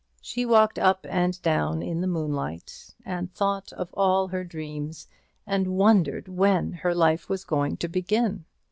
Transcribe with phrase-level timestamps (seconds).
[0.19, 5.07] She walked up and down in the moonlight, and thought of all her dreams;
[5.45, 8.45] and wondered when her life was going to begin.